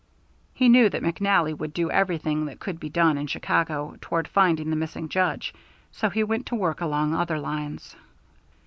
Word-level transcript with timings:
He 0.55 0.67
knew 0.67 0.89
that 0.89 1.03
McNally 1.03 1.55
would 1.55 1.73
do 1.75 1.91
everything 1.91 2.45
that 2.47 2.59
could 2.59 2.79
be 2.79 2.89
done 2.89 3.19
in 3.19 3.27
Chicago 3.27 3.97
toward 4.01 4.27
finding 4.27 4.71
the 4.71 4.75
missing 4.75 5.07
Judge, 5.09 5.53
so 5.91 6.09
he 6.09 6.23
went 6.23 6.47
to 6.47 6.55
work 6.55 6.81
along 6.81 7.13
other 7.13 7.37
lines. 7.37 7.95